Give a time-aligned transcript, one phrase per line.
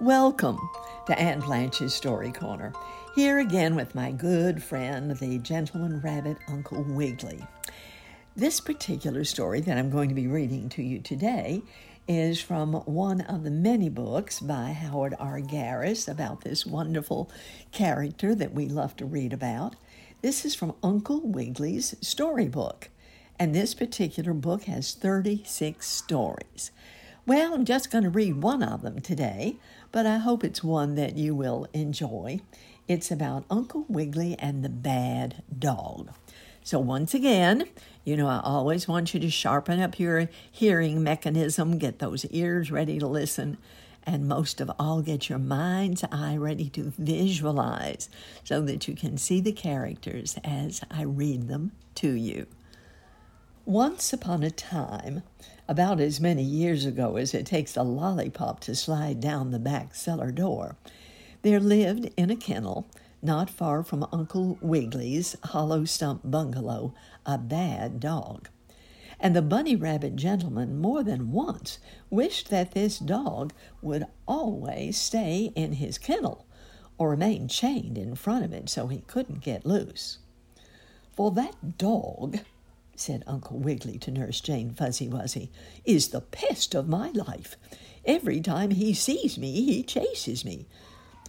[0.00, 0.58] Welcome
[1.06, 2.74] to Aunt Blanche's Story Corner.
[3.14, 7.42] Here again with my good friend, the gentleman rabbit, Uncle Wiggily.
[8.36, 11.62] This particular story that I'm going to be reading to you today
[12.06, 15.40] is from one of the many books by Howard R.
[15.40, 17.30] Garis about this wonderful
[17.72, 19.76] character that we love to read about.
[20.20, 22.90] This is from Uncle Wiggily's storybook,
[23.38, 26.70] and this particular book has 36 stories.
[27.26, 29.56] Well, I'm just going to read one of them today,
[29.90, 32.38] but I hope it's one that you will enjoy.
[32.86, 36.12] It's about Uncle Wiggily and the bad dog.
[36.62, 37.64] So, once again,
[38.04, 42.70] you know, I always want you to sharpen up your hearing mechanism, get those ears
[42.70, 43.58] ready to listen,
[44.04, 48.08] and most of all, get your mind's eye ready to visualize
[48.44, 52.46] so that you can see the characters as I read them to you.
[53.64, 55.24] Once upon a time,
[55.68, 59.94] about as many years ago as it takes a lollipop to slide down the back
[59.94, 60.76] cellar door,
[61.42, 62.86] there lived in a kennel
[63.22, 68.48] not far from Uncle Wiggily's hollow stump bungalow a bad dog.
[69.18, 71.78] And the bunny rabbit gentleman more than once
[72.10, 76.46] wished that this dog would always stay in his kennel
[76.98, 80.18] or remain chained in front of it so he couldn't get loose.
[81.12, 82.40] For that dog,
[83.00, 85.50] said Uncle Wiggily to Nurse Jane Fuzzy Wuzzy,
[85.84, 87.56] is the pest of my life.
[88.04, 90.66] Every time he sees me, he chases me.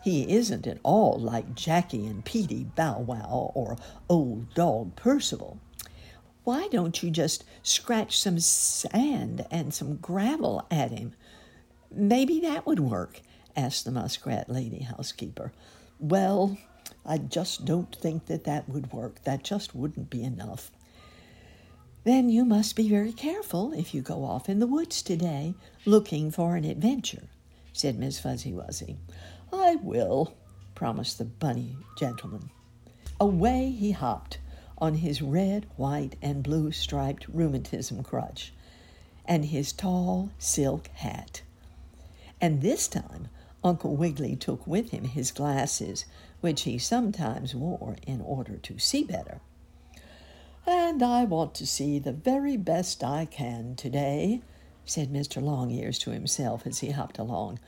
[0.04, 5.60] He isn't at all like Jackie and Peetie Bow Wow or old dog Percival.
[6.44, 11.14] Why don't you just scratch some sand and some gravel at him?
[11.92, 13.22] Maybe that would work,
[13.56, 15.52] asked the muskrat lady housekeeper.
[16.00, 16.58] Well,
[17.06, 19.24] I just don't think that that would work.
[19.24, 20.72] That just wouldn't be enough.
[22.08, 26.32] Then you must be very careful if you go off in the woods today looking
[26.32, 27.28] for an adventure,
[27.74, 28.96] said Miss Fuzzy Wuzzy.
[29.52, 30.34] I will,
[30.74, 32.50] promised the bunny gentleman.
[33.20, 34.38] Away he hopped
[34.78, 38.54] on his red, white, and blue striped rheumatism crutch
[39.26, 41.42] and his tall silk hat.
[42.40, 43.28] And this time
[43.66, 46.06] Uncle Wiggily took with him his glasses,
[46.40, 49.42] which he sometimes wore in order to see better
[50.68, 54.42] and I want to see the very best I can today,
[54.84, 55.42] said Mr.
[55.42, 57.60] Longears to himself as he hopped along.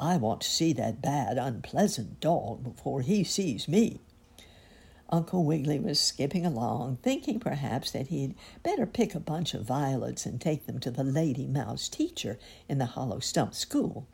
[0.00, 4.00] I want to see that bad, unpleasant dog before he sees me.
[5.10, 10.26] Uncle Wiggily was skipping along, thinking perhaps that he'd better pick a bunch of violets
[10.26, 12.38] and take them to the lady mouse teacher
[12.68, 14.06] in the hollow stump school,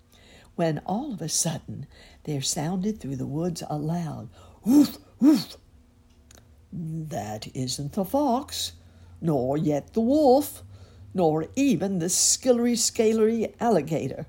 [0.54, 1.86] when all of a sudden
[2.24, 4.28] there sounded through the woods a loud
[4.64, 5.56] woof, woof,
[6.72, 8.72] that isn't the fox,
[9.20, 10.62] nor yet the wolf,
[11.12, 14.26] nor even the skillery scalery alligator,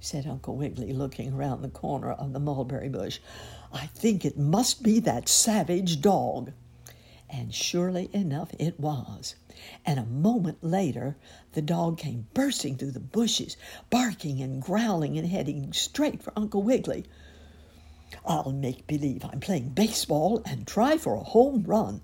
[0.00, 3.18] said Uncle Wiggily, looking round the corner of the mulberry bush.
[3.72, 6.52] I think it must be that savage dog.
[7.28, 9.34] And surely enough it was.
[9.84, 11.16] And a moment later,
[11.52, 13.56] the dog came bursting through the bushes,
[13.90, 17.06] barking and growling and heading straight for Uncle Wiggily.
[18.24, 22.00] I'll make believe I'm playing baseball and try for a home run,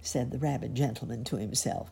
[0.00, 1.90] said the rabbit gentleman to himself.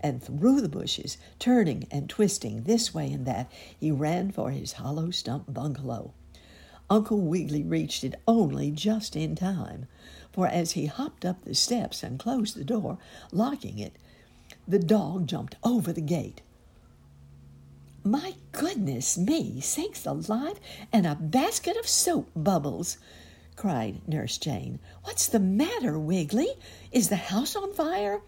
[0.00, 4.74] And through the bushes, turning and twisting this way and that, he ran for his
[4.74, 6.14] hollow stump bungalow.
[6.88, 9.86] Uncle Wiggily reached it only just in time,
[10.32, 12.98] for as he hopped up the steps and closed the door,
[13.30, 13.94] locking it,
[14.66, 16.42] the dog jumped over the gate.
[18.04, 20.58] My goodness me, sakes alive,
[20.90, 22.96] and a basket of soap bubbles!
[23.56, 24.78] cried Nurse Jane.
[25.04, 26.48] What's the matter, Wiggily?
[26.92, 28.22] Is the house on fire?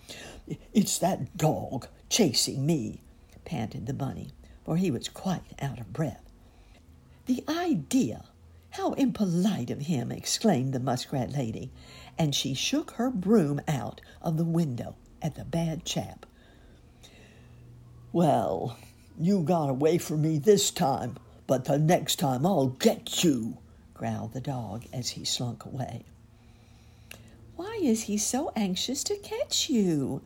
[0.74, 3.00] It's that dog chasing me,
[3.46, 6.30] panted the bunny, for he was quite out of breath.
[7.24, 8.24] The idea!
[8.70, 10.12] How impolite of him!
[10.12, 11.70] exclaimed the muskrat lady,
[12.18, 16.26] and she shook her broom out of the window at the bad chap.
[18.12, 18.76] Well,
[19.18, 21.16] you got away from me this time,
[21.46, 23.58] but the next time I'll get you,
[23.94, 26.04] growled the dog as he slunk away.
[27.56, 30.22] Why is he so anxious to catch you?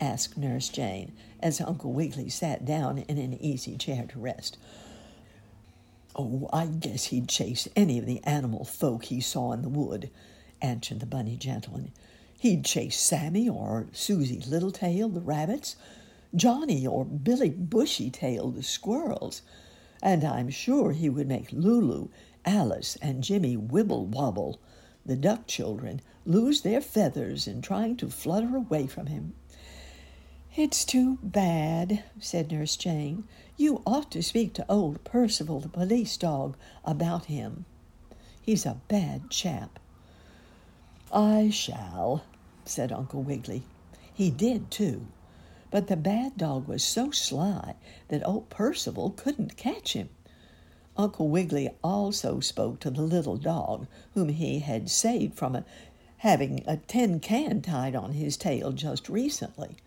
[0.00, 4.56] asked Nurse Jane as Uncle Wiggily sat down in an easy chair to rest.
[6.14, 10.10] Oh, I guess he'd chase any of the animal folk he saw in the wood,
[10.60, 11.92] answered the bunny gentleman.
[12.38, 15.76] He'd chase Sammy or Susie Littletail, the rabbits,
[16.34, 19.42] Johnny or Billy Bushytail the squirrels,
[20.02, 22.08] and I'm sure he would make Lulu,
[22.44, 24.56] Alice, and Jimmy Wibblewobble,
[25.04, 29.34] the duck children, lose their feathers in trying to flutter away from him.
[30.56, 33.24] It's too bad, said Nurse Jane.
[33.56, 37.64] You ought to speak to old Percival, the police dog, about him.
[38.40, 39.78] He's a bad chap.
[41.12, 42.24] I shall,
[42.64, 43.62] said Uncle Wiggily.
[44.12, 45.06] He did, too.
[45.72, 47.76] But the bad dog was so sly
[48.08, 50.10] that old Percival couldn't catch him.
[50.98, 55.64] Uncle Wiggily also spoke to the little dog, whom he had saved from a,
[56.18, 59.78] having a tin can tied on his tail just recently.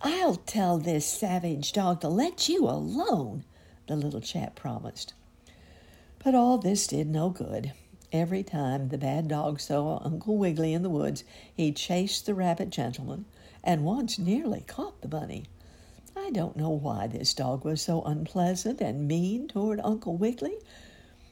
[0.00, 3.42] I'll tell this savage dog to let you alone,
[3.88, 5.12] the little chap promised.
[6.22, 7.72] But all this did no good.
[8.12, 12.70] Every time the bad dog saw Uncle Wiggily in the woods, he chased the rabbit
[12.70, 13.24] gentleman
[13.68, 15.44] and once nearly caught the bunny.
[16.16, 20.56] I don't know why this dog was so unpleasant and mean toward Uncle Wiggily.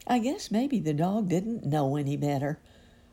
[0.07, 2.59] I guess maybe the dog didn't know any better.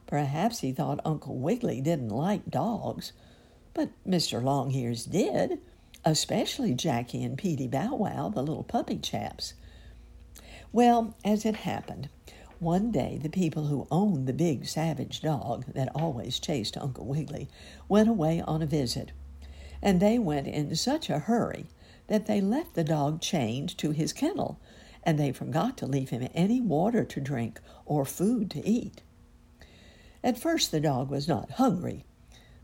[0.08, 3.14] Perhaps he thought Uncle Wiggily didn't like dogs.
[3.74, 4.44] But Mr.
[4.44, 5.60] Longears did,
[6.04, 9.54] especially Jackie and Peetie Bow Wow, the little puppy chaps.
[10.74, 12.10] Well, as it happened,
[12.60, 17.50] one day the people who owned the big savage dog that always chased Uncle Wiggily
[17.88, 19.12] went away on a visit
[19.84, 21.68] and they went in such a hurry
[22.08, 24.60] that they left the dog chained to his kennel,
[25.04, 29.02] and they forgot to leave him any water to drink or food to eat.
[30.24, 32.06] At first the dog was not hungry,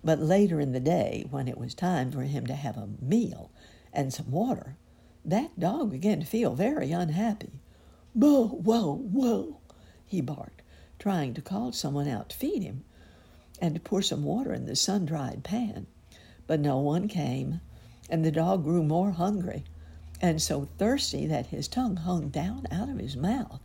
[0.01, 3.51] but later in the day, when it was time for him to have a meal
[3.91, 4.77] and some water,
[5.25, 7.59] that dog began to feel very unhappy.
[8.15, 9.58] Bow, wow, wow,
[10.09, 10.61] he barked,
[10.97, 12.83] trying to call someone out to feed him
[13.61, 15.87] and to pour some water in the sun dried pan.
[16.47, 17.61] But no one came,
[18.09, 19.63] and the dog grew more hungry
[20.21, 23.61] and so thirsty that his tongue hung down out of his mouth.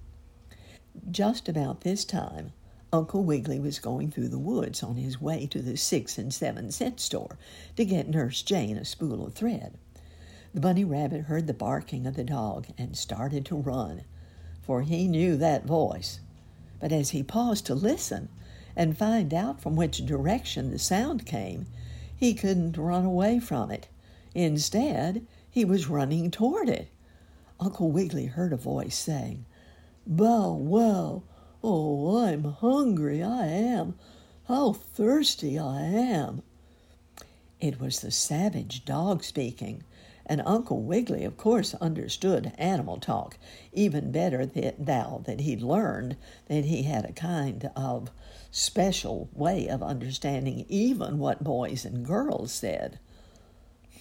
[1.11, 2.53] Just about this time,
[2.93, 6.71] Uncle Wiggily was going through the woods on his way to the six and seven
[6.71, 7.39] cent store
[7.77, 9.77] to get Nurse Jane a spool of thread.
[10.53, 14.05] The bunny rabbit heard the barking of the dog and started to run,
[14.63, 16.21] for he knew that voice.
[16.85, 18.29] But as he paused to listen
[18.77, 21.65] and find out from which direction the sound came,
[22.15, 23.89] he couldn't run away from it.
[24.35, 26.89] Instead, he was running toward it.
[27.59, 29.47] Uncle Wiggily heard a voice saying,
[30.07, 31.23] Bow wow!
[31.63, 33.95] Oh, I'm hungry, I am.
[34.47, 36.43] How thirsty I am.
[37.61, 39.85] It was the savage dog speaking,
[40.27, 43.37] and Uncle Wiggily, of course, understood animal talk
[43.73, 46.17] even better than, now that he'd learned
[46.47, 48.11] that he had a kind of
[48.51, 52.99] special way of understanding even what boys and girls said.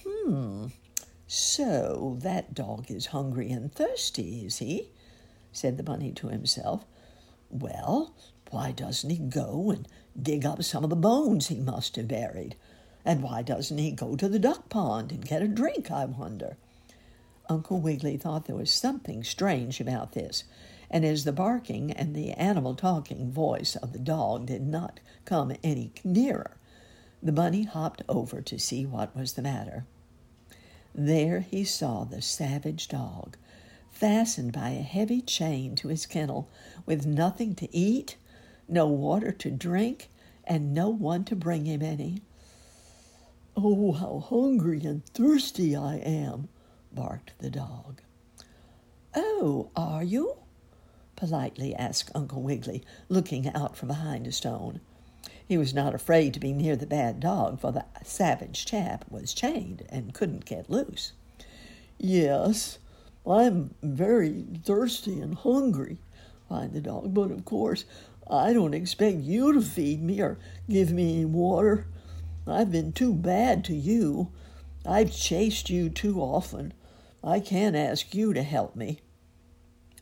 [0.06, 0.66] Hmm,
[1.26, 4.90] so that dog is hungry and thirsty, is he?
[5.52, 6.84] said the bunny to himself.
[7.50, 8.14] Well,
[8.50, 9.86] why doesn't he go and
[10.20, 12.56] dig up some of the bones he must have buried?
[13.04, 16.56] And why doesn't he go to the duck pond and get a drink, I wonder?
[17.48, 20.44] Uncle Wiggily thought there was something strange about this,
[20.90, 25.52] and as the barking and the animal talking voice of the dog did not come
[25.62, 26.56] any nearer,
[27.22, 29.84] the bunny hopped over to see what was the matter.
[30.94, 33.36] There he saw the savage dog,
[33.90, 36.48] fastened by a heavy chain to his kennel,
[36.86, 38.16] with nothing to eat,
[38.68, 40.08] no water to drink,
[40.44, 42.22] and no one to bring him any.
[43.56, 46.48] Oh, how hungry and thirsty I am,
[46.92, 48.00] barked the dog.
[49.14, 50.38] Oh, are you?
[51.14, 54.80] politely asked Uncle Wiggily, looking out from behind a stone.
[55.46, 59.32] He was not afraid to be near the bad dog, for the savage chap was
[59.32, 61.12] chained and couldn't get loose.
[61.96, 62.78] Yes,
[63.24, 65.98] I'm very thirsty and hungry,
[66.48, 67.84] whined the dog, but of course
[68.28, 71.86] I don't expect you to feed me or give me any water.
[72.46, 74.30] I've been too bad to you.
[74.86, 76.74] I've chased you too often.
[77.22, 79.00] I can't ask you to help me.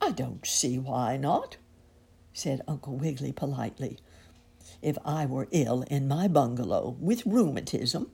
[0.01, 1.57] I don't see why not,
[2.33, 3.99] said Uncle Wiggily politely.
[4.81, 8.11] If I were ill in my bungalow with rheumatism,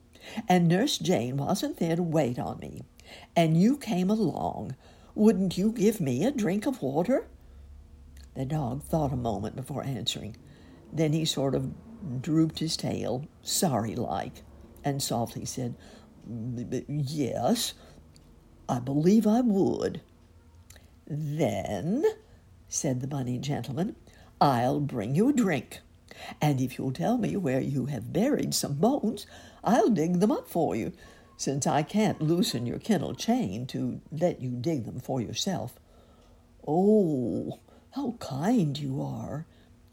[0.47, 2.83] and Nurse Jane wasn't there to wait on me,
[3.35, 4.77] and you came along,
[5.15, 7.29] wouldn't you give me a drink of water?
[8.35, 10.37] The dog thought a moment before answering.
[10.93, 11.73] Then he sort of
[12.21, 14.43] drooped his tail, sorry like,
[14.85, 15.75] and softly said,
[16.89, 17.75] Yes,
[18.69, 20.01] I believe I would.
[21.07, 22.05] Then,
[22.69, 23.97] said the bunny gentleman,
[24.41, 25.81] I'll bring you a drink.
[26.41, 29.27] And if you'll tell me where you have buried some bones,
[29.65, 30.93] I'll dig them up for you,
[31.37, 35.79] since I can't loosen your kennel chain to let you dig them for yourself.
[36.67, 37.61] Oh,
[37.93, 39.47] how kind you are,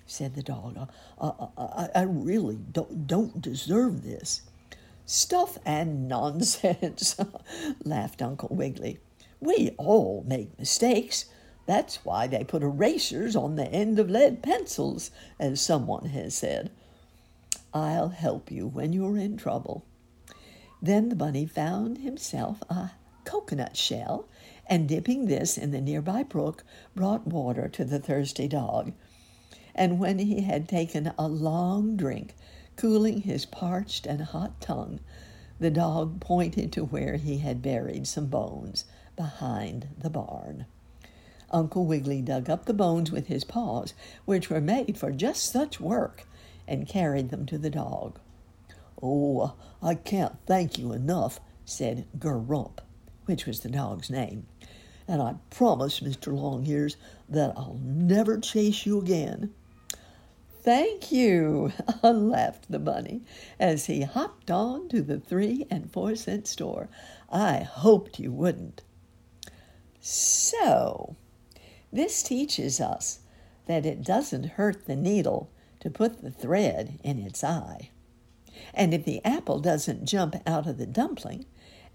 [0.06, 0.90] said the dog.
[1.20, 4.42] I, I, I really don't, don't deserve this.
[5.06, 7.16] Stuff and nonsense,
[7.84, 9.00] laughed Uncle Wiggily.
[9.40, 11.26] We all make mistakes.
[11.66, 16.72] That's why they put erasers on the end of lead pencils, as someone has said.
[17.74, 19.86] I'll help you when you're in trouble.
[20.82, 22.92] Then the bunny found himself a
[23.26, 24.28] coconut shell,
[24.68, 26.64] and dipping this in the nearby brook,
[26.96, 28.94] brought water to the thirsty dog.
[29.78, 32.34] And when he had taken a long drink,
[32.78, 35.02] cooling his parched and hot tongue,
[35.60, 38.86] the dog pointed to where he had buried some bones
[39.18, 40.66] behind the barn.
[41.52, 45.80] Uncle Wiggily dug up the bones with his paws, which were made for just such
[45.80, 46.26] work,
[46.68, 48.18] and carried them to the dog.
[49.04, 52.82] Oh, I can't thank you enough, said Grump,
[53.26, 54.48] which was the dog's name.
[55.08, 56.34] And I promise, Mr.
[56.34, 56.96] Longears,
[57.30, 59.54] that I'll never chase you again.
[60.66, 63.22] Thank you, laughed the bunny
[63.60, 66.90] as he hopped on to the three and four cent store.
[67.30, 68.82] I hoped you wouldn't.
[70.02, 71.18] So,
[71.94, 73.20] this teaches us
[73.68, 77.92] that it doesn't hurt the needle to put the thread in its eye.
[78.74, 81.46] And if the apple doesn't jump out of the dumpling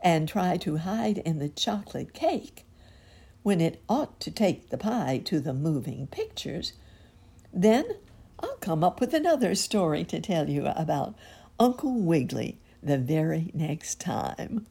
[0.00, 2.65] and try to hide in the chocolate cake,
[3.43, 6.75] when it ought to take the pie to the moving pictures,
[7.53, 7.97] then
[8.42, 11.14] I'll come up with another story to tell you about
[11.59, 14.66] Uncle Wiggily the very next time.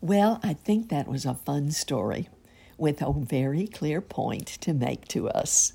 [0.00, 2.28] Well, I think that was a fun story
[2.76, 5.72] with a very clear point to make to us.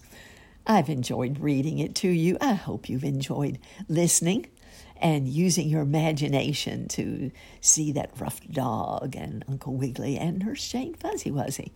[0.66, 2.38] I've enjoyed reading it to you.
[2.42, 4.48] I hope you've enjoyed listening
[4.98, 10.94] and using your imagination to see that rough dog and Uncle Wiggily and Nurse Jane
[10.94, 11.72] Fuzzy Wuzzy.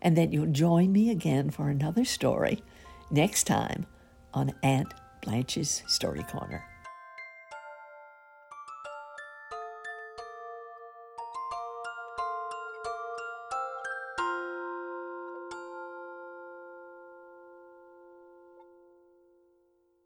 [0.00, 2.62] And that you'll join me again for another story
[3.10, 3.86] next time
[4.34, 4.92] on Aunt
[5.22, 6.64] Blanche's Story Corner.